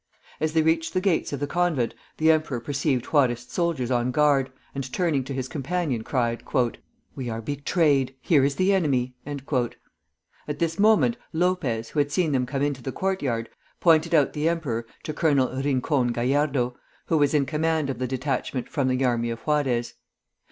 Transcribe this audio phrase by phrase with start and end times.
[0.39, 4.51] As they reached the gates of the convent the emperor perceived Juarist soldiers on guard,
[4.73, 6.41] and turning to his companion, cried,
[7.15, 9.77] "We are betrayed; here is the enemy!" At
[10.57, 13.47] this moment Lopez, who had seen them come into the court yard,
[13.79, 16.75] pointed out the emperor to Colonel Rincon Gallardo,
[17.05, 19.93] who was in command of the detachment from the army of Juarez.